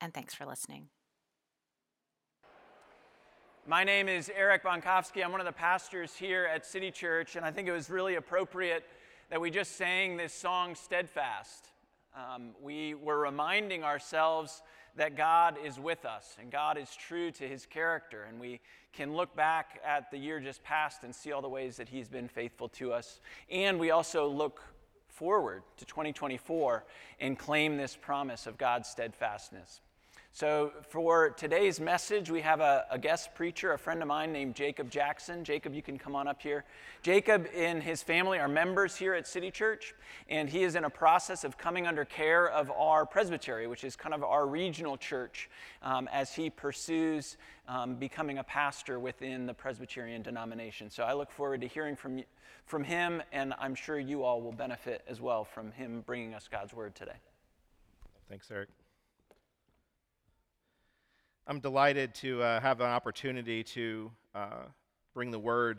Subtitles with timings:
[0.00, 0.88] And thanks for listening.
[3.66, 5.22] My name is Eric Bonkowski.
[5.22, 8.14] I'm one of the pastors here at City Church, and I think it was really
[8.14, 8.84] appropriate
[9.28, 11.66] that we just sang this song, Steadfast.
[12.16, 14.62] Um, we were reminding ourselves
[14.96, 18.24] that God is with us and God is true to his character.
[18.28, 18.60] And we
[18.92, 22.08] can look back at the year just past and see all the ways that he's
[22.08, 23.20] been faithful to us.
[23.50, 24.62] And we also look
[25.08, 26.84] forward to 2024
[27.20, 29.80] and claim this promise of God's steadfastness.
[30.32, 34.54] So, for today's message, we have a, a, guest preacher, a friend of mine named
[34.54, 35.42] Jacob Jackson.
[35.42, 36.64] Jacob, you can come on up here.
[37.02, 39.92] Jacob and his family are members here at City Church,
[40.28, 43.96] and he is in a process of coming under care of our presbytery, which is
[43.96, 45.50] kind of our regional church,
[45.82, 50.90] um, as he pursues um, becoming a pastor within the Presbyterian denomination.
[50.90, 52.22] So, I look forward to hearing from,
[52.66, 56.46] from him, and I'm sure you all will benefit as well from him bringing us
[56.46, 57.18] God's word today.
[58.28, 58.68] Thanks, Eric.
[61.46, 64.64] I'm delighted to uh, have an opportunity to uh,
[65.14, 65.78] bring the word.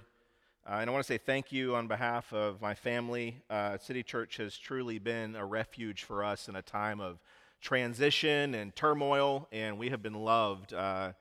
[0.67, 3.41] Uh, and I want to say thank you on behalf of my family.
[3.49, 7.19] Uh, City Church has truly been a refuge for us in a time of
[7.61, 11.13] transition and turmoil, and we have been loved uh,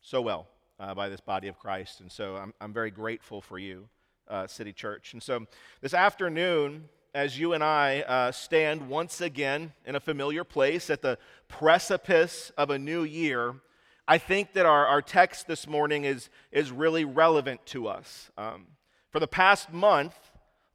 [0.00, 0.46] so well
[0.78, 2.00] uh, by this body of Christ.
[2.00, 3.88] And so I'm, I'm very grateful for you,
[4.46, 5.12] City Church.
[5.12, 5.46] And so
[5.80, 11.02] this afternoon, as you and I uh, stand once again in a familiar place at
[11.02, 11.18] the
[11.48, 13.56] precipice of a new year,
[14.10, 18.32] I think that our, our text this morning is, is really relevant to us.
[18.36, 18.66] Um,
[19.12, 20.16] for the past month,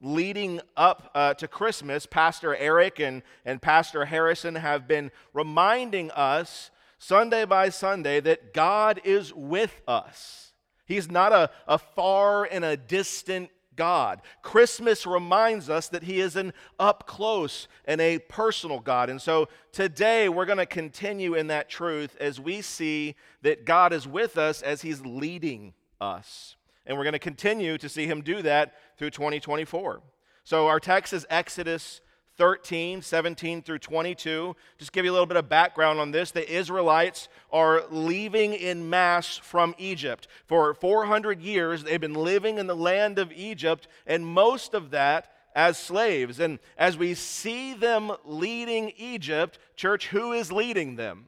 [0.00, 6.70] leading up uh, to Christmas, Pastor Eric and, and Pastor Harrison have been reminding us
[6.98, 10.54] Sunday by Sunday that God is with us.
[10.86, 14.22] He's not a, a far and a distant God.
[14.42, 19.10] Christmas reminds us that He is an up close and a personal God.
[19.10, 23.92] And so today we're going to continue in that truth as we see that God
[23.92, 26.56] is with us as He's leading us.
[26.86, 30.02] And we're going to continue to see Him do that through 2024.
[30.44, 32.00] So our text is Exodus
[32.36, 34.54] 13, 17 through 22.
[34.78, 36.30] Just give you a little bit of background on this.
[36.30, 40.28] The Israelites are leaving in mass from Egypt.
[40.46, 45.32] For 400 years, they've been living in the land of Egypt, and most of that
[45.54, 46.38] as slaves.
[46.38, 51.24] And as we see them leading Egypt, church, who is leading them?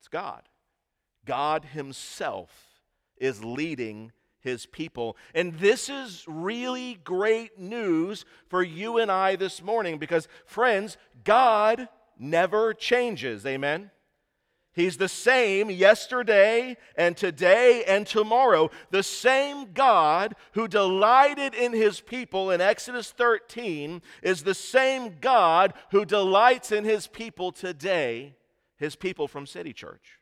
[0.00, 0.42] It's God.
[1.26, 2.50] God Himself
[3.18, 4.12] is leading
[4.46, 5.16] his people.
[5.34, 11.88] And this is really great news for you and I this morning because, friends, God
[12.16, 13.44] never changes.
[13.44, 13.90] Amen?
[14.72, 18.70] He's the same yesterday and today and tomorrow.
[18.90, 25.74] The same God who delighted in his people in Exodus 13 is the same God
[25.90, 28.36] who delights in his people today,
[28.76, 30.15] his people from City Church.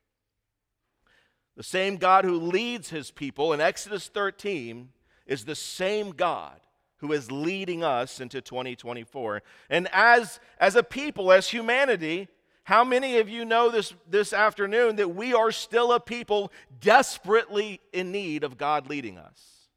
[1.57, 4.89] The same God who leads his people in Exodus 13
[5.27, 6.61] is the same God
[6.99, 9.43] who is leading us into 2024.
[9.71, 12.29] And as, as a people, as humanity,
[12.65, 16.51] how many of you know this, this afternoon that we are still a people
[16.81, 19.69] desperately in need of God leading us?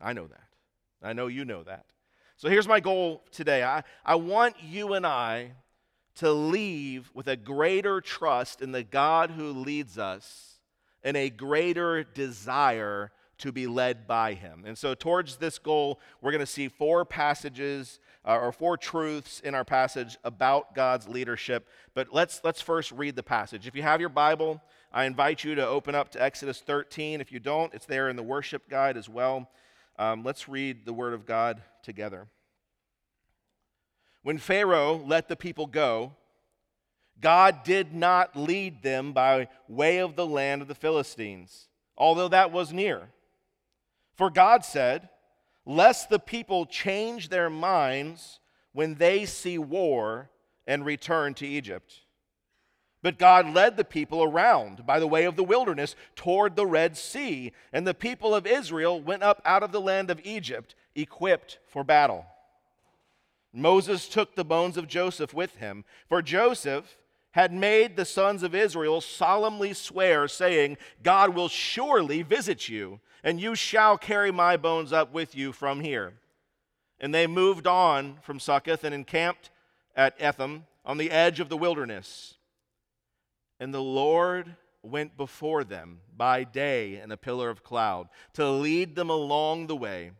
[0.00, 0.44] I know that.
[1.02, 1.86] I know you know that.
[2.36, 5.52] So here's my goal today I, I want you and I
[6.16, 10.51] to leave with a greater trust in the God who leads us
[11.04, 14.64] and a greater desire to be led by him.
[14.64, 19.40] And so, towards this goal, we're going to see four passages uh, or four truths
[19.40, 21.66] in our passage about God's leadership.
[21.92, 23.66] But let's, let's first read the passage.
[23.66, 24.62] If you have your Bible,
[24.92, 27.20] I invite you to open up to Exodus 13.
[27.20, 29.50] If you don't, it's there in the worship guide as well.
[29.98, 32.28] Um, let's read the Word of God together.
[34.22, 36.12] When Pharaoh let the people go,
[37.22, 42.52] God did not lead them by way of the land of the Philistines, although that
[42.52, 43.08] was near.
[44.14, 45.08] For God said,
[45.64, 48.40] Lest the people change their minds
[48.72, 50.28] when they see war
[50.66, 52.00] and return to Egypt.
[53.00, 56.96] But God led the people around by the way of the wilderness toward the Red
[56.96, 61.58] Sea, and the people of Israel went up out of the land of Egypt, equipped
[61.66, 62.26] for battle.
[63.52, 66.96] Moses took the bones of Joseph with him, for Joseph
[67.32, 73.40] had made the sons of Israel solemnly swear, saying, God will surely visit you, and
[73.40, 76.14] you shall carry my bones up with you from here.
[77.00, 79.50] And they moved on from Succoth and encamped
[79.96, 82.34] at Etham on the edge of the wilderness.
[83.58, 88.94] And the Lord went before them by day in a pillar of cloud to lead
[88.94, 90.10] them along the way,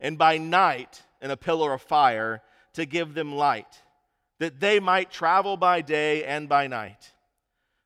[0.00, 2.42] and by night in a pillar of fire
[2.74, 3.82] to give them light
[4.38, 7.12] that they might travel by day and by night.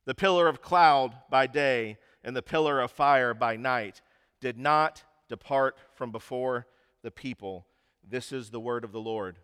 [0.06, 4.00] The pillar of cloud by day and the pillar of fire by night
[4.40, 6.66] did not depart from before
[7.02, 7.66] the people.
[8.08, 9.36] This is the word of the Lord.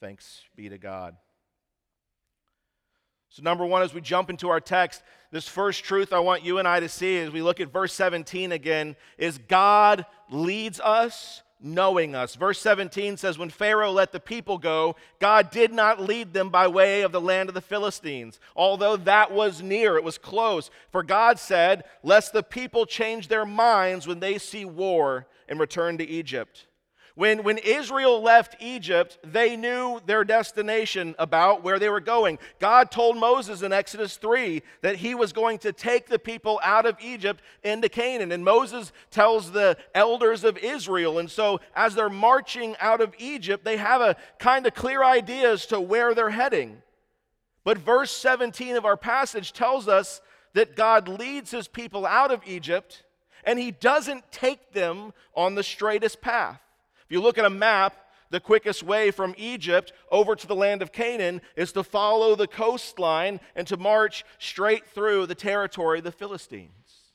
[0.00, 1.16] Thanks be to God.
[3.30, 5.02] So, number one, as we jump into our text,
[5.32, 7.92] this first truth I want you and I to see as we look at verse
[7.92, 12.34] 17 again is God leads us knowing us.
[12.34, 16.68] Verse 17 says, When Pharaoh let the people go, God did not lead them by
[16.68, 20.70] way of the land of the Philistines, although that was near, it was close.
[20.92, 25.98] For God said, Lest the people change their minds when they see war and return
[25.98, 26.66] to Egypt.
[27.16, 32.40] When, when Israel left Egypt, they knew their destination about where they were going.
[32.58, 36.86] God told Moses in Exodus 3 that he was going to take the people out
[36.86, 38.32] of Egypt into Canaan.
[38.32, 41.20] And Moses tells the elders of Israel.
[41.20, 45.52] And so, as they're marching out of Egypt, they have a kind of clear idea
[45.52, 46.82] as to where they're heading.
[47.62, 50.20] But verse 17 of our passage tells us
[50.54, 53.04] that God leads his people out of Egypt
[53.44, 56.60] and he doesn't take them on the straightest path.
[57.06, 57.96] If you look at a map,
[58.30, 62.48] the quickest way from Egypt over to the land of Canaan is to follow the
[62.48, 67.12] coastline and to march straight through the territory of the Philistines.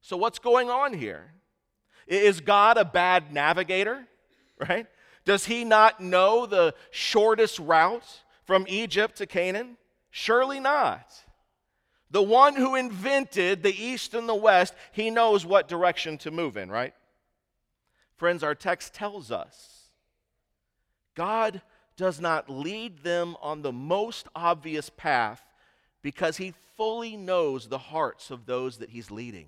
[0.00, 1.32] So, what's going on here?
[2.06, 4.06] Is God a bad navigator?
[4.58, 4.86] Right?
[5.26, 9.76] Does he not know the shortest route from Egypt to Canaan?
[10.10, 11.12] Surely not.
[12.10, 16.56] The one who invented the east and the west, he knows what direction to move
[16.56, 16.94] in, right?
[18.16, 19.90] Friends, our text tells us
[21.14, 21.62] God
[21.96, 25.42] does not lead them on the most obvious path
[26.02, 29.46] because he fully knows the hearts of those that he's leading.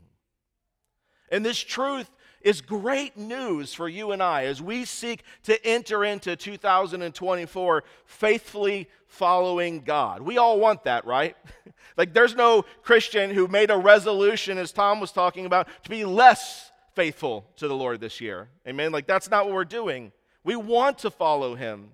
[1.31, 2.11] And this truth
[2.41, 8.89] is great news for you and I as we seek to enter into 2024 faithfully
[9.07, 10.23] following God.
[10.23, 11.37] We all want that, right?
[11.97, 16.05] like, there's no Christian who made a resolution, as Tom was talking about, to be
[16.05, 16.68] less
[16.99, 18.49] faithful to the Lord this year.
[18.67, 18.91] Amen.
[18.91, 20.11] Like, that's not what we're doing.
[20.43, 21.91] We want to follow him.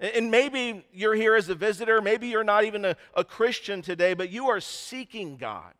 [0.00, 4.14] And maybe you're here as a visitor, maybe you're not even a, a, Christian today,
[4.14, 5.74] but you are seeking God.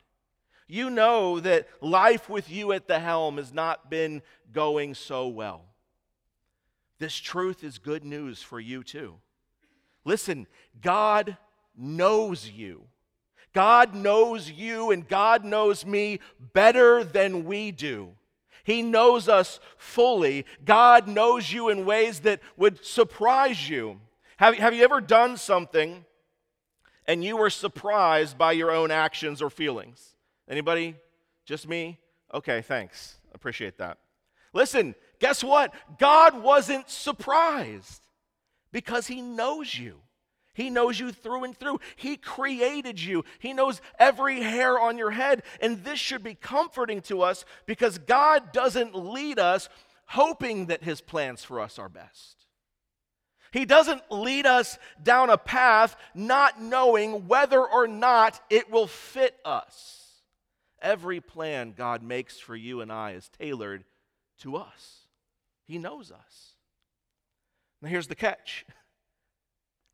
[0.68, 4.20] You know that life with you at the helm has not been
[4.52, 5.62] going so well.
[6.98, 9.14] This truth is good news for you too.
[10.04, 10.46] Listen,
[10.82, 11.38] God
[11.74, 12.82] knows you.
[13.54, 16.20] God knows you and God knows me
[16.52, 18.10] better than we do.
[18.64, 20.46] He knows us fully.
[20.64, 24.00] God knows you in ways that would surprise you.
[24.38, 26.04] Have, have you ever done something
[27.06, 30.16] and you were surprised by your own actions or feelings?
[30.48, 30.96] Anybody?
[31.44, 32.00] Just me?
[32.32, 33.16] Okay, thanks.
[33.34, 33.98] Appreciate that.
[34.54, 35.74] Listen, guess what?
[35.98, 38.00] God wasn't surprised
[38.72, 40.00] because He knows you.
[40.54, 41.80] He knows you through and through.
[41.96, 43.24] He created you.
[43.40, 45.42] He knows every hair on your head.
[45.60, 49.68] And this should be comforting to us because God doesn't lead us
[50.06, 52.46] hoping that His plans for us are best.
[53.50, 59.36] He doesn't lead us down a path not knowing whether or not it will fit
[59.44, 60.22] us.
[60.82, 63.84] Every plan God makes for you and I is tailored
[64.40, 65.06] to us,
[65.64, 66.54] He knows us.
[67.80, 68.64] Now, here's the catch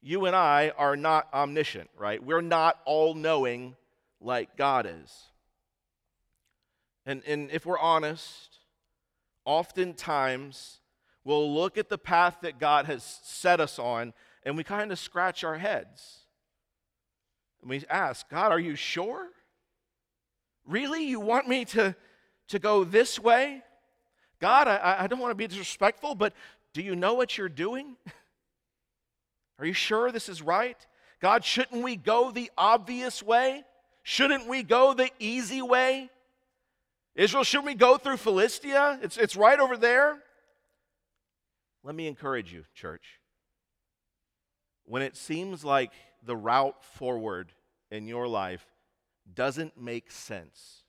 [0.02, 2.23] you and I are not omniscient, right?
[2.23, 3.76] We're not all knowing
[4.21, 5.26] like God is.
[7.07, 8.59] And, and if we're honest,
[9.45, 10.78] oftentimes
[11.25, 14.12] we'll look at the path that God has set us on
[14.45, 16.21] and we kind of scratch our heads.
[17.61, 19.28] And we ask, God, are you sure?
[20.66, 21.04] Really?
[21.04, 21.95] You want me to,
[22.49, 23.62] to go this way?
[24.40, 26.33] God, I, I don't want to be disrespectful, but
[26.73, 27.97] do you know what you're doing?
[29.61, 30.76] Are you sure this is right?
[31.21, 33.62] God, shouldn't we go the obvious way?
[34.02, 36.09] Shouldn't we go the easy way?
[37.14, 38.99] Israel, shouldn't we go through Philistia?
[39.02, 40.17] It's, it's right over there.
[41.85, 43.21] Let me encourage you, church.
[44.85, 45.93] When it seems like
[46.25, 47.52] the route forward
[47.90, 48.64] in your life
[49.35, 50.85] doesn't make sense,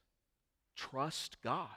[0.78, 1.68] trust God.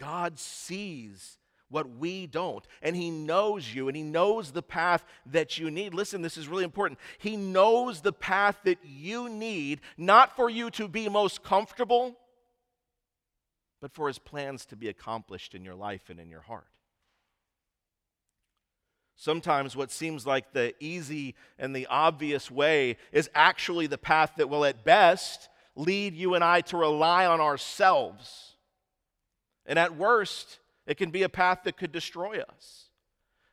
[0.00, 1.38] God sees
[1.74, 2.64] what we don't.
[2.80, 5.92] And He knows you and He knows the path that you need.
[5.92, 7.00] Listen, this is really important.
[7.18, 12.16] He knows the path that you need, not for you to be most comfortable,
[13.82, 16.68] but for His plans to be accomplished in your life and in your heart.
[19.16, 24.48] Sometimes what seems like the easy and the obvious way is actually the path that
[24.48, 28.56] will, at best, lead you and I to rely on ourselves.
[29.66, 32.88] And at worst, it can be a path that could destroy us.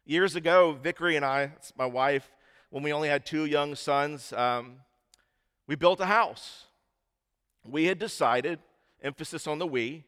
[0.06, 2.32] Years ago, Vickery and I, that's my wife,
[2.70, 4.78] when we only had two young sons, um,
[5.68, 6.66] we built a house.
[7.66, 8.60] We had decided,
[9.02, 10.06] emphasis on the we,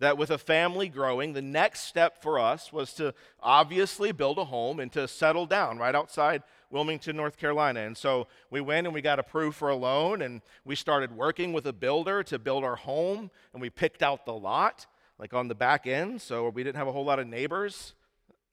[0.00, 3.12] that with a family growing, the next step for us was to
[3.42, 7.80] obviously build a home and to settle down right outside Wilmington, North Carolina.
[7.80, 11.52] And so we went and we got approved for a loan and we started working
[11.52, 14.86] with a builder to build our home and we picked out the lot
[15.18, 17.94] like on the back end so we didn't have a whole lot of neighbors.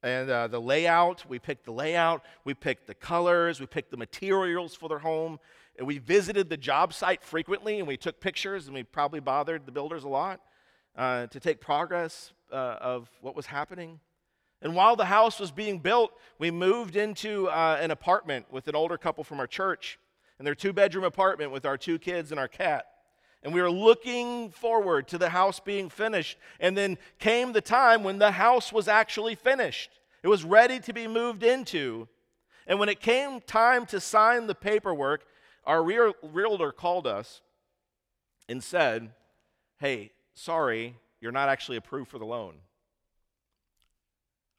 [0.04, 3.98] And uh, the layout, we picked the layout, we picked the colors, we picked the
[3.98, 5.40] materials for their home.
[5.78, 9.66] And we visited the job site frequently and we took pictures and we probably bothered
[9.66, 10.42] the builders a lot
[10.96, 14.00] uh, to take progress uh, of what was happening.
[14.62, 18.76] And while the house was being built, we moved into uh, an apartment with an
[18.76, 20.00] older couple from our church,
[20.40, 22.88] and their two bedroom apartment with our two kids and our cat.
[23.46, 26.40] And we were looking forward to the house being finished.
[26.60, 29.92] And then came the time when the house was actually finished,
[30.24, 32.08] it was ready to be moved into.
[32.66, 35.28] And when it came time to sign the paperwork,
[35.64, 37.42] our realtor called us
[38.50, 39.12] and said,
[39.78, 42.56] Hey, sorry, you're not actually approved for the loan.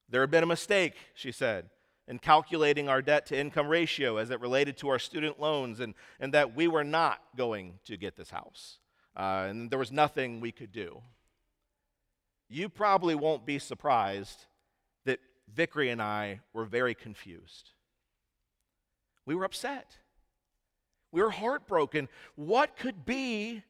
[0.09, 1.71] There had been a mistake, she said,
[2.09, 5.95] in calculating our debt to income ratio as it related to our student loans, and,
[6.21, 8.79] and that we were not going to get this house.
[9.17, 11.01] Uh, and there was nothing we could do.
[12.49, 14.47] You probably won't be surprised
[15.05, 15.19] that
[15.53, 17.71] Vickery and I were very confused.
[19.25, 19.97] We were upset.
[21.11, 22.09] We were heartbroken.
[22.37, 23.63] What could be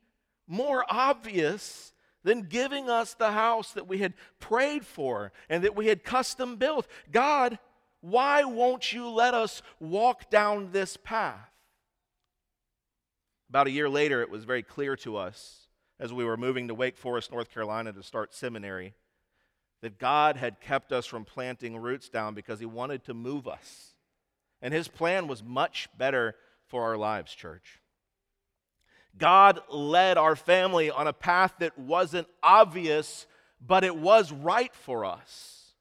[0.47, 1.93] more obvious
[2.27, 6.57] than giving us the house that we had prayed for and that we had custom
[6.57, 6.89] built.
[7.13, 7.59] God,
[8.01, 11.51] why won't you let us walk down this path?
[13.49, 16.75] About a year later, it was very clear to us as we were moving to
[16.75, 18.95] Wake Forest, North Carolina to start seminary
[19.83, 23.95] that God had kept us from planting roots down because He wanted to move us.
[24.61, 26.35] And His plan was much better
[26.67, 27.81] for our lives, church.
[29.17, 33.27] God led our family on a path that wasn't obvious,
[33.65, 35.73] but it was right for us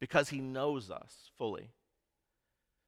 [0.00, 1.70] because He knows us fully.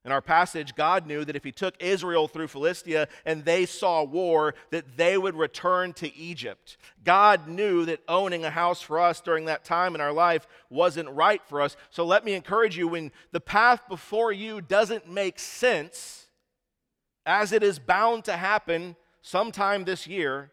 [0.05, 4.03] In our passage, God knew that if He took Israel through Philistia and they saw
[4.03, 6.77] war, that they would return to Egypt.
[7.03, 11.09] God knew that owning a house for us during that time in our life wasn't
[11.09, 11.79] right for us.
[11.89, 16.27] So let me encourage you when the path before you doesn't make sense,
[17.25, 20.51] as it is bound to happen, sometime this year,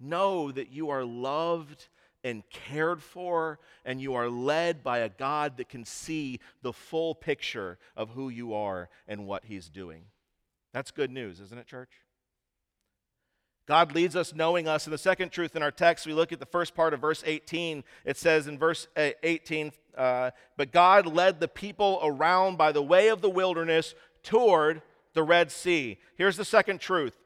[0.00, 1.86] know that you are loved
[2.24, 7.14] and cared for, and you are led by a God that can see the full
[7.14, 10.04] picture of who you are and what He's doing.
[10.72, 11.90] That's good news, isn't it, church?
[13.66, 14.86] God leads us knowing us.
[14.86, 17.22] And the second truth in our text, we look at the first part of verse
[17.24, 17.84] 18.
[18.04, 23.08] It says in verse 18, uh, But God led the people around by the way
[23.08, 24.82] of the wilderness toward
[25.14, 25.98] the Red Sea.
[26.16, 27.16] Here's the second truth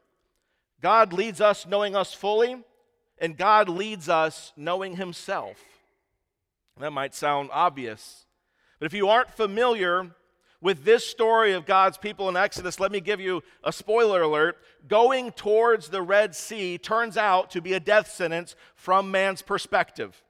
[0.81, 2.63] God leads us knowing us fully,
[3.21, 5.59] and God leads us knowing Himself.
[6.79, 8.27] That might sound obvious,
[8.79, 10.11] but if you aren't familiar
[10.61, 14.59] with this story of God's people in Exodus, let me give you a spoiler alert.
[14.89, 20.23] Going towards the Red Sea turns out to be a death sentence from man's perspective.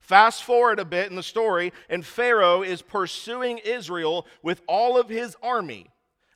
[0.00, 5.08] Fast forward a bit in the story, and Pharaoh is pursuing Israel with all of
[5.08, 5.88] his army.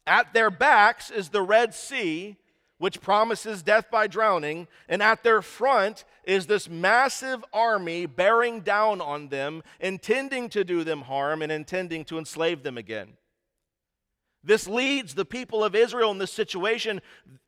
[0.06, 2.36] At their backs is the Red Sea,
[2.78, 9.00] which promises death by drowning, and at their front is this massive army bearing down
[9.00, 13.08] on them, intending to do them harm and intending to enslave them again.
[14.44, 17.02] This leads the people of Israel in this situation,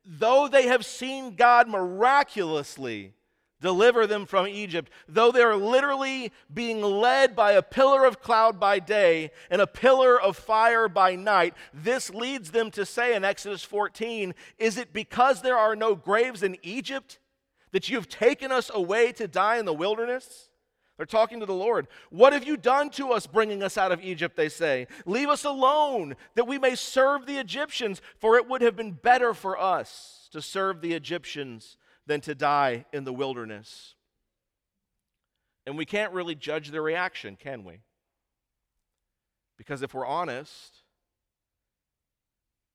[0.05, 3.13] though they have seen God miraculously
[3.61, 8.79] deliver them from Egypt, though they're literally being led by a pillar of cloud by
[8.79, 13.63] day and a pillar of fire by night, this leads them to say in Exodus
[13.63, 17.19] 14, Is it because there are no graves in Egypt
[17.71, 20.49] that you've taken us away to die in the wilderness?
[20.97, 21.87] They're talking to the Lord.
[22.09, 24.35] What have you done to us, bringing us out of Egypt?
[24.35, 24.85] They say.
[25.05, 29.33] Leave us alone, that we may serve the Egyptians, for it would have been better
[29.33, 31.77] for us to serve the Egyptians
[32.07, 33.95] than to die in the wilderness.
[35.65, 37.81] And we can't really judge their reaction, can we?
[39.57, 40.77] Because if we're honest,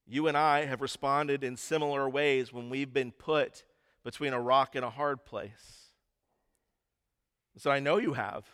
[0.07, 3.65] you and I have responded in similar ways when we've been put
[4.05, 5.91] between a rock and a hard place.
[7.59, 8.45] So I know you have,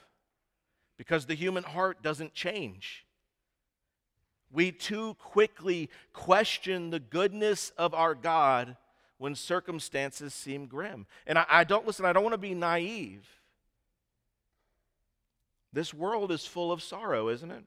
[0.96, 3.04] because the human heart doesn't change.
[4.50, 8.76] We too quickly question the goodness of our God
[9.22, 11.06] when circumstances seem grim.
[11.28, 13.24] And I, I don't, listen, I don't want to be naive.
[15.72, 17.62] This world is full of sorrow, isn't it?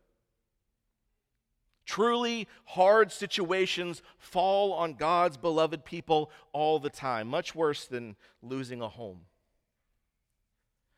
[1.85, 8.81] Truly hard situations fall on God's beloved people all the time, much worse than losing
[8.81, 9.21] a home.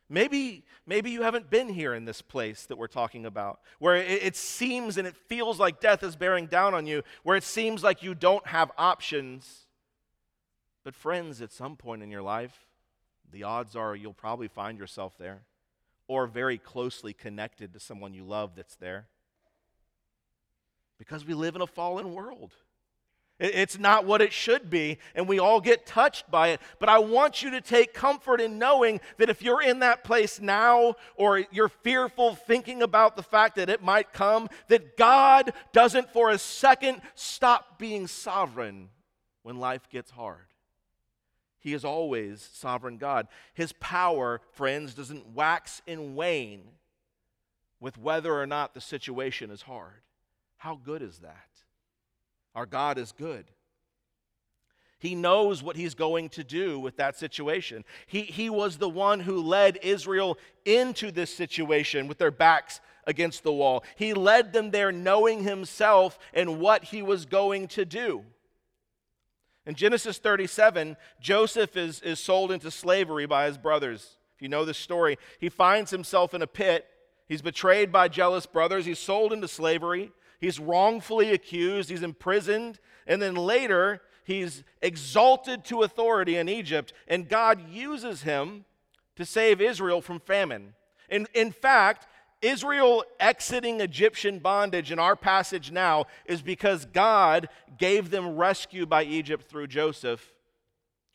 [0.09, 4.23] Maybe, maybe you haven't been here in this place that we're talking about, where it,
[4.23, 7.83] it, seems and it feels like death is bearing down on you, where it seems
[7.83, 9.66] like you don't have options.
[10.87, 12.65] But, friends, at some point in your life,
[13.29, 15.41] the odds are you'll probably find yourself there
[16.07, 19.07] or very closely connected to someone you love that's there.
[20.97, 22.53] Because we live in a fallen world.
[23.37, 26.61] It's not what it should be, and we all get touched by it.
[26.79, 30.39] But I want you to take comfort in knowing that if you're in that place
[30.39, 36.13] now, or you're fearful thinking about the fact that it might come, that God doesn't
[36.13, 38.87] for a second stop being sovereign
[39.43, 40.47] when life gets hard.
[41.67, 43.27] He is always sovereign God.
[43.53, 46.63] His power, friends, doesn't wax and wane
[47.81, 49.99] with whether or not the situation is hard.
[50.55, 51.49] How good is that?
[52.55, 53.51] Our God is good.
[54.97, 57.83] He knows what he's going to do with that situation.
[58.05, 63.43] He, he was the one who led Israel into this situation with their backs against
[63.43, 63.83] the wall.
[63.97, 68.23] He led them there knowing himself and what he was going to do.
[69.67, 74.15] In Genesis 37, Joseph is, is sold into slavery by his brothers.
[74.35, 76.87] If you know the story, he finds himself in a pit.
[77.27, 78.85] He's betrayed by jealous brothers.
[78.85, 80.11] He's sold into slavery.
[80.39, 87.27] He's wrongfully accused, he's imprisoned, and then later he's exalted to authority in Egypt, and
[87.27, 88.65] God uses him
[89.15, 90.75] to save Israel from famine.
[91.09, 92.07] In, in fact,
[92.41, 99.03] Israel exiting Egyptian bondage in our passage now is because God gave them rescue by
[99.03, 100.33] Egypt through Joseph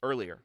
[0.02, 0.38] earlier.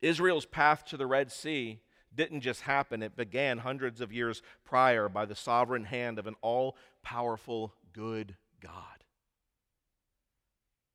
[0.00, 1.80] Israel's path to the Red Sea
[2.14, 6.34] didn't just happen, it began hundreds of years prior by the sovereign hand of an
[6.40, 9.04] all powerful, good God.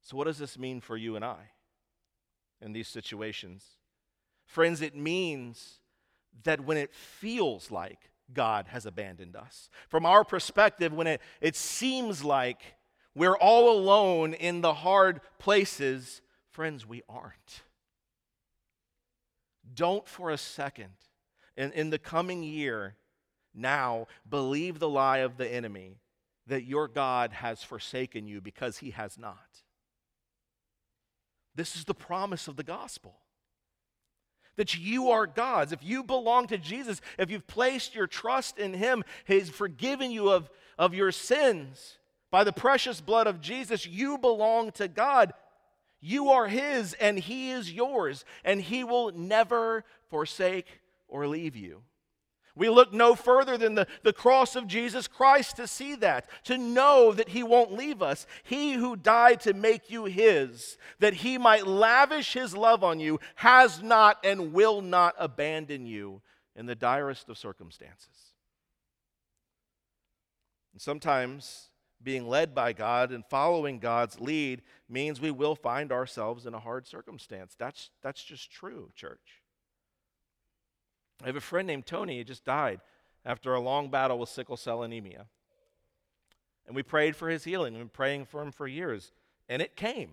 [0.01, 1.51] So, what does this mean for you and I
[2.61, 3.63] in these situations?
[4.45, 5.79] Friends, it means
[6.43, 11.55] that when it feels like God has abandoned us, from our perspective, when it, it
[11.55, 12.61] seems like
[13.15, 17.63] we're all alone in the hard places, friends, we aren't.
[19.73, 20.91] Don't for a second
[21.55, 22.95] in, in the coming year
[23.53, 25.97] now believe the lie of the enemy
[26.47, 29.61] that your God has forsaken you because he has not.
[31.55, 33.15] This is the promise of the gospel.
[34.55, 35.71] That you are God's.
[35.71, 40.29] If you belong to Jesus, if you've placed your trust in Him, He's forgiven you
[40.29, 41.97] of, of your sins.
[42.29, 45.33] By the precious blood of Jesus, you belong to God.
[46.01, 51.81] You are His and He is yours, and He will never forsake or leave you.
[52.55, 56.57] We look no further than the, the cross of Jesus Christ to see that, to
[56.57, 58.27] know that He won't leave us.
[58.43, 63.19] He who died to make you His, that He might lavish His love on you,
[63.35, 66.21] has not and will not abandon you
[66.55, 68.33] in the direst of circumstances.
[70.73, 71.69] And sometimes
[72.03, 76.59] being led by God and following God's lead means we will find ourselves in a
[76.59, 77.55] hard circumstance.
[77.57, 79.42] That's, that's just true, church.
[81.21, 82.81] I have a friend named Tony, he just died
[83.25, 85.27] after a long battle with sickle cell anemia.
[86.65, 87.73] And we prayed for his healing.
[87.73, 89.11] We've been praying for him for years.
[89.49, 90.11] And it came.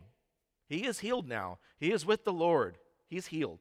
[0.68, 1.58] He is healed now.
[1.78, 2.78] He is with the Lord.
[3.08, 3.60] He's healed.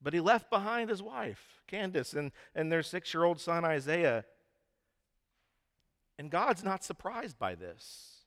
[0.00, 4.24] But he left behind his wife, Candace, and, and their six year old son, Isaiah.
[6.18, 8.18] And God's not surprised by this.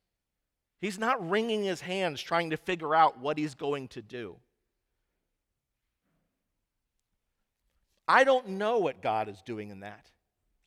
[0.79, 4.37] He's not wringing his hands trying to figure out what he's going to do.
[8.11, 10.05] I don't know what God is doing in that.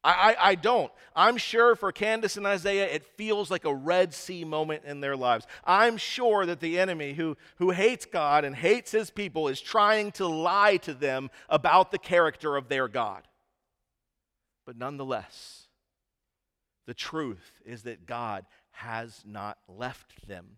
[0.02, 0.90] I, I, I, don't.
[1.14, 5.14] I'm sure for Candace and Isaiah, it feels like a Red Sea moment in their
[5.14, 5.46] lives.
[5.62, 10.12] I'm sure that the enemy who, who hates God and hates his people is trying
[10.12, 13.28] to lie to them about the character of their God.
[14.64, 15.68] But nonetheless,
[16.86, 20.56] the truth is that God has not left them.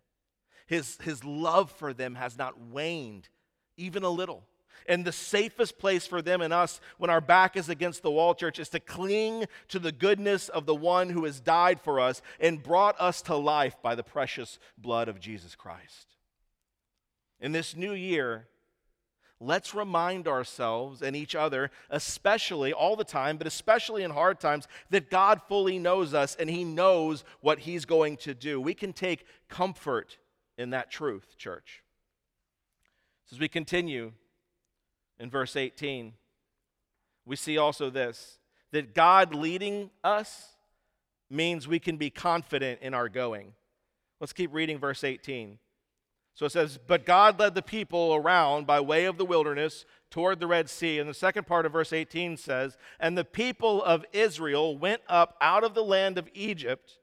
[0.69, 3.29] His, his love for them has not waned
[3.77, 4.45] even a little.
[4.89, 8.35] And the safest place for them and us when our back is against the wall,
[8.35, 12.23] church, is to cling to the goodness of the one who has died for us
[12.41, 16.17] and brought us to life by the precious blood of Jesus Christ.
[17.41, 18.47] In this new year,
[19.41, 24.67] let's remind ourselves and each other, especially all the time, but especially in hard times,
[24.91, 28.61] that God fully knows us and He knows what He's going to do.
[28.61, 30.19] We can take comfort
[30.57, 31.83] in that truth, church.
[33.27, 34.13] So as we continue
[35.19, 36.13] in verse 18,
[37.25, 38.39] we see also this
[38.73, 40.57] that God leading us
[41.31, 43.53] means we can be confident in our going.
[44.21, 45.59] Let's keep reading verse 18.
[46.35, 50.39] So it says, But God led the people around by way of the wilderness toward
[50.41, 50.99] the Red Sea.
[50.99, 55.37] And the second part of verse 18 says, And the people of Israel went up
[55.41, 56.99] out of the land of Egypt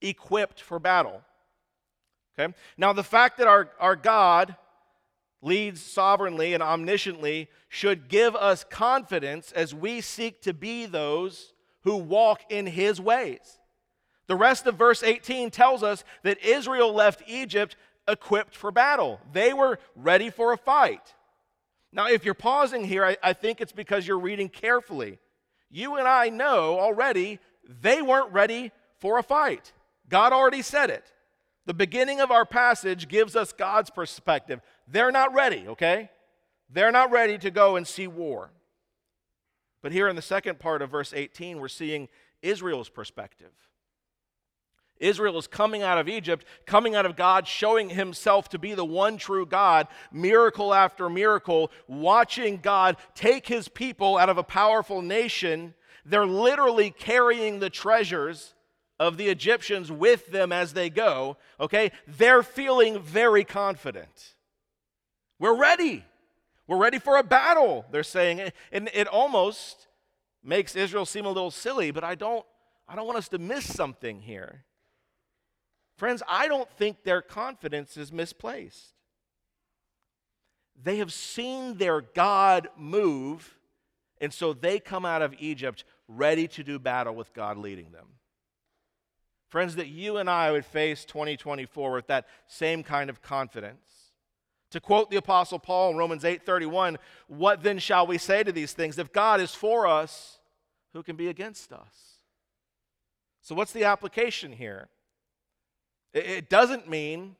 [0.00, 1.22] equipped for battle.
[2.38, 2.54] Okay?
[2.76, 4.56] Now, the fact that our, our God
[5.46, 11.52] leads sovereignly and omnisciently should give us confidence as we seek to be those
[11.84, 13.60] who walk in his ways.
[14.26, 17.76] The rest of verse 18 tells us that Israel left Egypt
[18.08, 21.14] equipped for battle, they were ready for a fight.
[21.92, 25.18] Now, if you're pausing here, I, I think it's because you're reading carefully.
[25.70, 29.72] You and I know already they weren't ready for a fight.
[30.08, 31.10] God already said it.
[31.66, 34.60] The beginning of our passage gives us God's perspective.
[34.88, 36.10] They're not ready, okay?
[36.70, 38.50] They're not ready to go and see war.
[39.82, 42.08] But here in the second part of verse 18, we're seeing
[42.40, 43.52] Israel's perspective.
[44.98, 48.84] Israel is coming out of Egypt, coming out of God, showing himself to be the
[48.84, 55.02] one true God, miracle after miracle, watching God take his people out of a powerful
[55.02, 55.74] nation.
[56.04, 58.54] They're literally carrying the treasures
[58.98, 61.92] of the Egyptians with them as they go, okay?
[62.06, 64.34] They're feeling very confident.
[65.38, 66.04] We're ready.
[66.66, 68.52] We're ready for a battle, they're saying.
[68.72, 69.86] And it almost
[70.42, 72.44] makes Israel seem a little silly, but I don't
[72.88, 74.64] I don't want us to miss something here.
[75.96, 78.94] Friends, I don't think their confidence is misplaced.
[80.80, 83.58] They have seen their God move,
[84.20, 88.06] and so they come out of Egypt ready to do battle with God leading them.
[89.56, 94.12] Friends, that you and I would face 2024 with that same kind of confidence.
[94.72, 98.74] To quote the apostle Paul in Romans 8:31, what then shall we say to these
[98.74, 98.98] things?
[98.98, 100.40] If God is for us,
[100.92, 102.20] who can be against us?
[103.40, 104.90] So what's the application here?
[106.12, 107.36] It doesn't mean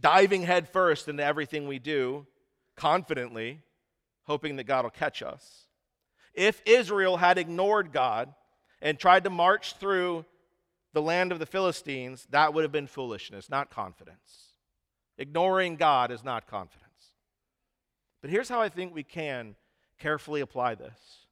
[0.00, 2.26] diving headfirst into everything we do
[2.76, 3.60] confidently,
[4.22, 5.66] hoping that God will catch us.
[6.32, 8.34] If Israel had ignored God
[8.80, 10.24] and tried to march through
[10.92, 14.54] the land of the Philistines, that would have been foolishness, not confidence.
[15.18, 16.86] Ignoring God is not confidence.
[18.20, 19.54] But here's how I think we can
[19.98, 21.26] carefully apply this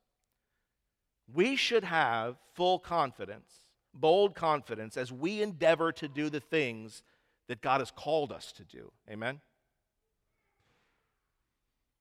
[1.32, 3.52] we should have full confidence,
[3.92, 7.02] bold confidence, as we endeavor to do the things
[7.48, 8.92] that God has called us to do.
[9.10, 9.40] Amen?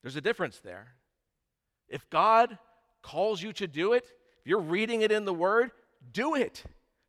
[0.01, 0.93] There's a difference there.
[1.89, 2.57] If God
[3.01, 4.05] calls you to do it,
[4.39, 5.71] if you're reading it in the Word,
[6.11, 6.63] do it.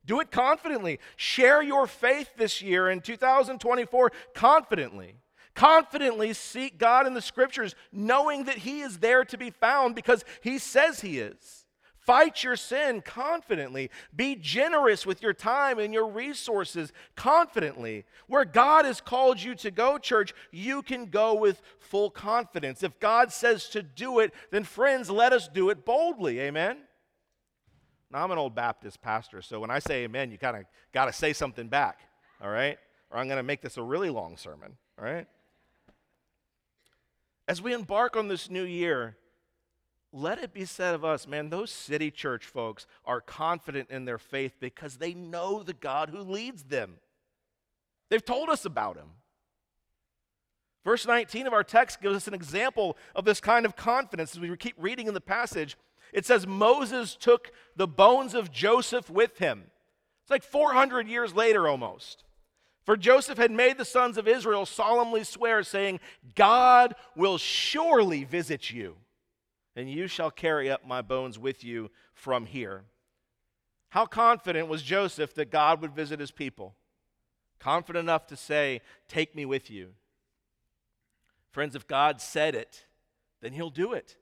[0.09, 0.99] Do it confidently.
[1.17, 5.17] Share your faith this year in 2024 confidently.
[5.53, 10.25] Confidently seek God in the scriptures, knowing that He is there to be found because
[10.41, 11.67] He says He is.
[11.99, 13.91] Fight your sin confidently.
[14.15, 18.03] Be generous with your time and your resources confidently.
[18.25, 22.81] Where God has called you to go, church, you can go with full confidence.
[22.81, 26.39] If God says to do it, then friends, let us do it boldly.
[26.39, 26.77] Amen?
[28.11, 31.05] Now, I'm an old Baptist pastor, so when I say amen, you kind of got
[31.05, 31.99] to say something back,
[32.41, 32.77] all right?
[33.11, 35.27] Or I'm going to make this a really long sermon, all right?
[37.47, 39.15] As we embark on this new year,
[40.11, 44.17] let it be said of us, man, those city church folks are confident in their
[44.17, 46.95] faith because they know the God who leads them.
[48.09, 49.09] They've told us about him.
[50.83, 54.39] Verse 19 of our text gives us an example of this kind of confidence as
[54.39, 55.77] we keep reading in the passage.
[56.13, 59.65] It says Moses took the bones of Joseph with him.
[60.23, 62.23] It's like 400 years later almost.
[62.83, 65.99] For Joseph had made the sons of Israel solemnly swear, saying,
[66.35, 68.95] God will surely visit you,
[69.75, 72.83] and you shall carry up my bones with you from here.
[73.89, 76.75] How confident was Joseph that God would visit his people?
[77.59, 79.89] Confident enough to say, Take me with you.
[81.51, 82.85] Friends, if God said it,
[83.41, 84.15] then he'll do it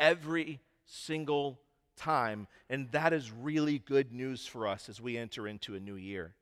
[0.00, 1.60] every single
[1.96, 2.48] time.
[2.68, 6.34] And that is really good news for us as we enter into a new year.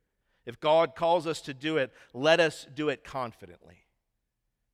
[0.46, 3.84] If God calls us to do it, let us do it confidently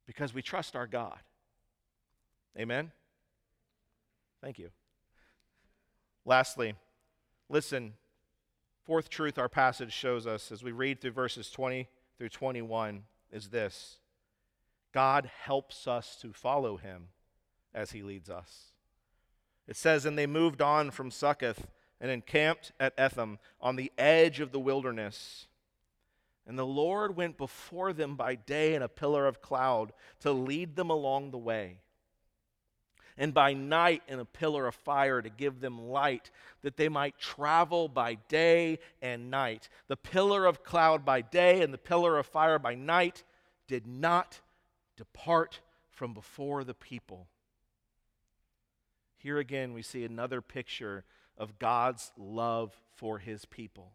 [0.06, 1.18] because we trust our God.
[2.56, 2.92] Amen?
[4.40, 4.70] Thank you.
[6.24, 6.74] Lastly,
[7.48, 7.94] listen.
[8.84, 13.48] Fourth truth our passage shows us as we read through verses 20 through 21 is
[13.48, 13.98] this
[14.92, 17.08] God helps us to follow him
[17.74, 18.73] as he leads us.
[19.66, 21.66] It says, And they moved on from Succoth
[22.00, 25.46] and encamped at Etham on the edge of the wilderness.
[26.46, 30.76] And the Lord went before them by day in a pillar of cloud to lead
[30.76, 31.78] them along the way,
[33.16, 36.30] and by night in a pillar of fire to give them light,
[36.62, 39.68] that they might travel by day and night.
[39.88, 43.22] The pillar of cloud by day and the pillar of fire by night
[43.66, 44.40] did not
[44.96, 47.28] depart from before the people.
[49.24, 51.02] Here again, we see another picture
[51.38, 53.92] of God's love for his people.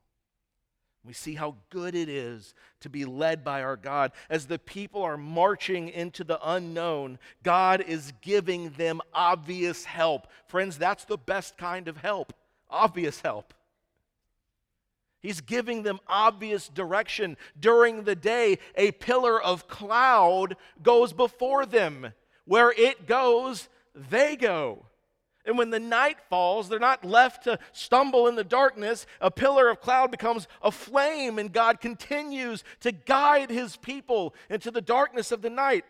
[1.06, 4.12] We see how good it is to be led by our God.
[4.28, 10.26] As the people are marching into the unknown, God is giving them obvious help.
[10.48, 12.34] Friends, that's the best kind of help
[12.68, 13.54] obvious help.
[15.22, 17.38] He's giving them obvious direction.
[17.60, 22.14] During the day, a pillar of cloud goes before them.
[22.46, 24.86] Where it goes, they go.
[25.46, 29.06] And when the night falls, they're not left to stumble in the darkness.
[29.22, 34.70] A pillar of cloud becomes a flame, and God continues to guide his people into
[34.70, 35.86] the darkness of the night.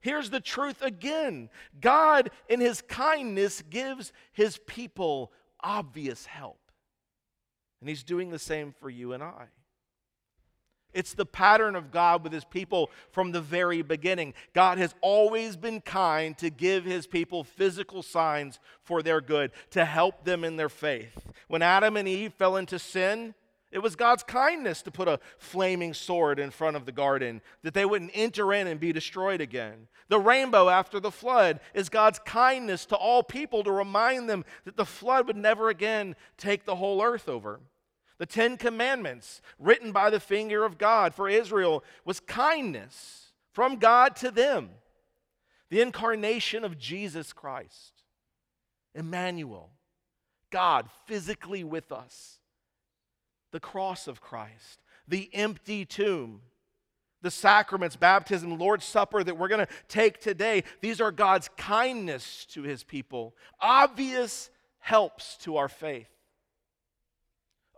[0.00, 6.58] Here's the truth again God, in his kindness, gives his people obvious help.
[7.80, 9.46] And he's doing the same for you and I.
[10.92, 14.34] It's the pattern of God with his people from the very beginning.
[14.54, 19.84] God has always been kind to give his people physical signs for their good, to
[19.84, 21.30] help them in their faith.
[21.48, 23.34] When Adam and Eve fell into sin,
[23.70, 27.72] it was God's kindness to put a flaming sword in front of the garden, that
[27.72, 29.86] they wouldn't enter in and be destroyed again.
[30.08, 34.76] The rainbow after the flood is God's kindness to all people to remind them that
[34.76, 37.60] the flood would never again take the whole earth over.
[38.20, 44.14] The Ten Commandments, written by the finger of God for Israel, was kindness from God
[44.16, 44.68] to them.
[45.70, 48.04] The incarnation of Jesus Christ,
[48.94, 49.70] Emmanuel,
[50.50, 52.40] God physically with us.
[53.52, 56.42] The cross of Christ, the empty tomb,
[57.22, 62.44] the sacraments, baptism, Lord's Supper that we're going to take today, these are God's kindness
[62.50, 66.10] to his people, obvious helps to our faith.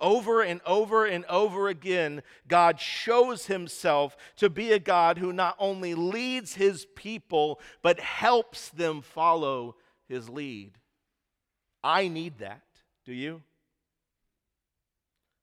[0.02, 5.54] Over and over and over again, God shows himself to be a God who not
[5.60, 9.76] only leads his people, but helps them follow
[10.08, 10.72] his lead.
[11.84, 12.62] I need that.
[13.04, 13.42] Do you?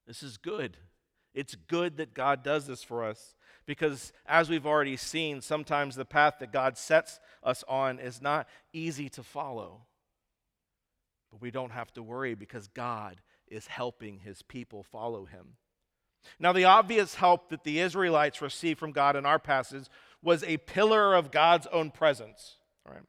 [0.05, 0.75] This is good.
[1.33, 6.03] It's good that God does this for us because, as we've already seen, sometimes the
[6.03, 9.83] path that God sets us on is not easy to follow.
[11.31, 15.57] But we don't have to worry because God is helping his people follow him.
[16.39, 19.85] Now, the obvious help that the Israelites received from God in our passage
[20.21, 22.55] was a pillar of God's own presence.
[22.85, 23.03] All right.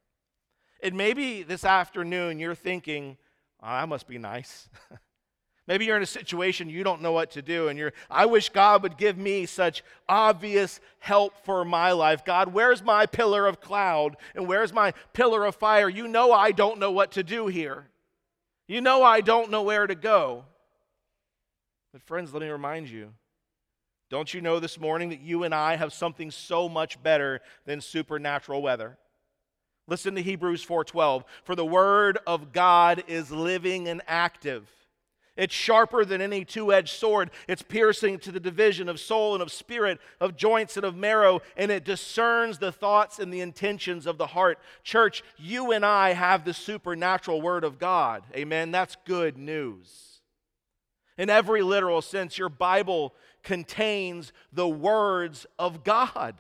[0.83, 3.16] And maybe this afternoon you're thinking,
[3.62, 4.68] oh, that must be nice.
[5.66, 8.48] maybe you're in a situation you don't know what to do, and you're, I wish
[8.48, 12.24] God would give me such obvious help for my life.
[12.24, 14.16] God, where's my pillar of cloud?
[14.35, 15.88] And where's my pillar of fire?
[15.88, 17.89] You know I don't know what to do here.
[18.70, 20.44] You know, I don't know where to go.
[21.92, 23.12] But, friends, let me remind you
[24.11, 27.80] don't you know this morning that you and I have something so much better than
[27.80, 28.96] supernatural weather?
[29.88, 31.24] Listen to Hebrews 4:12.
[31.42, 34.70] For the word of God is living and active
[35.40, 37.31] it's sharper than any two edged sword.
[37.48, 41.40] It's piercing to the division of soul and of spirit, of joints and of marrow,
[41.57, 44.59] and it discerns the thoughts and the intentions of the heart.
[44.85, 48.22] Church, you and I have the supernatural Word of God.
[48.37, 48.70] Amen.
[48.70, 50.20] That's good news.
[51.16, 56.35] In every literal sense, your Bible contains the words of God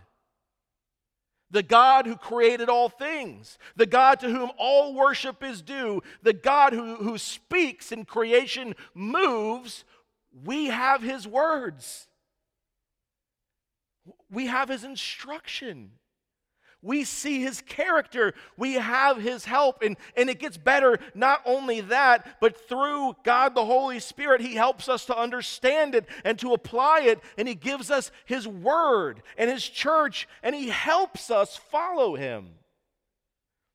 [1.50, 6.32] the God who created all things, the God to whom all worship is due, the
[6.32, 9.84] God who, who speaks and creation moves,
[10.44, 12.08] we have his words.
[14.30, 15.92] We have his instruction.
[16.82, 18.32] We see his character.
[18.56, 19.82] We have his help.
[19.82, 20.98] And, and it gets better.
[21.14, 26.06] Not only that, but through God the Holy Spirit, he helps us to understand it
[26.24, 27.20] and to apply it.
[27.36, 32.48] And he gives us his word and his church, and he helps us follow him.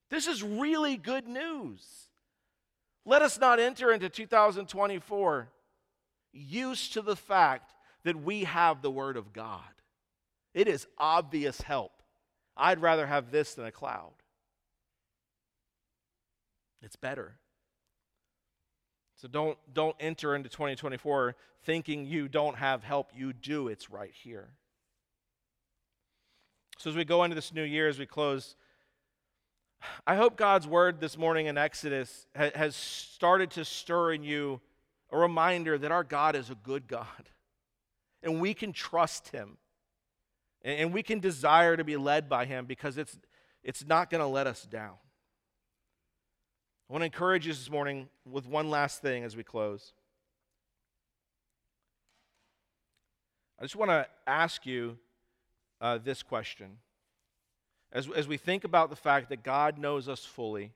[0.09, 1.83] This is really good news.
[3.05, 5.49] Let us not enter into 2024
[6.33, 7.71] used to the fact
[8.03, 9.61] that we have the word of God.
[10.53, 11.94] It is obvious help.
[12.57, 14.13] I'd rather have this than a cloud.
[16.81, 17.37] It's better.
[19.15, 23.11] So don't, don't enter into 2024 thinking you don't have help.
[23.15, 24.49] You do, it's right here.
[26.77, 28.55] So as we go into this new year, as we close,
[30.05, 34.61] I hope God's word this morning in Exodus ha- has started to stir in you
[35.11, 37.29] a reminder that our God is a good God
[38.21, 39.57] and we can trust him
[40.65, 43.17] and, and we can desire to be led by him because it's,
[43.63, 44.95] it's not going to let us down.
[46.89, 49.93] I want to encourage you this morning with one last thing as we close.
[53.57, 54.97] I just want to ask you
[55.79, 56.77] uh, this question.
[57.91, 60.73] As, as we think about the fact that God knows us fully,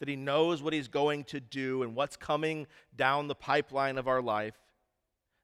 [0.00, 4.08] that He knows what He's going to do and what's coming down the pipeline of
[4.08, 4.54] our life,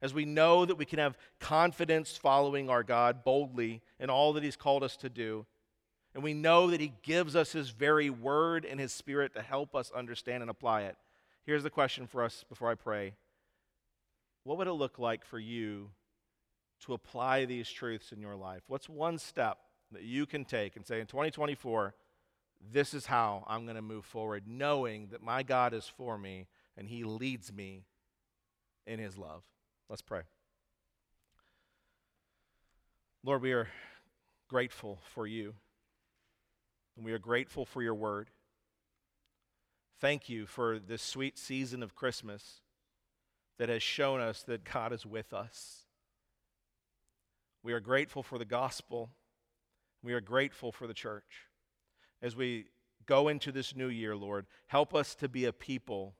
[0.02, 4.42] as we know that we can have confidence following our God boldly in all that
[4.42, 5.46] He's called us to do,
[6.14, 9.74] and we know that He gives us His very word and His Spirit to help
[9.74, 10.96] us understand and apply it.
[11.44, 13.12] Here's the question for us before I pray
[14.44, 15.90] What would it look like for you
[16.86, 18.62] to apply these truths in your life?
[18.66, 19.58] What's one step
[19.92, 21.94] that you can take and say, in 2024,
[22.72, 26.46] this is how I'm going to move forward, knowing that my God is for me
[26.76, 27.84] and He leads me
[28.86, 29.42] in His love?
[29.90, 30.20] Let's pray.
[33.24, 33.66] Lord, we are
[34.48, 35.54] grateful for you,
[36.94, 38.30] and we are grateful for your word.
[39.98, 42.60] Thank you for this sweet season of Christmas
[43.58, 45.86] that has shown us that God is with us.
[47.64, 49.10] We are grateful for the gospel.
[50.04, 51.48] We are grateful for the church.
[52.22, 52.66] As we
[53.06, 56.14] go into this new year, Lord, help us to be a people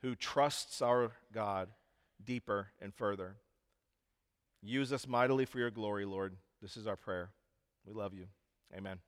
[0.00, 1.70] who trusts our God
[2.24, 3.36] deeper and further.
[4.62, 6.36] Use us mightily for your glory, Lord.
[6.60, 7.30] This is our prayer.
[7.86, 8.26] We love you.
[8.76, 8.98] Amen.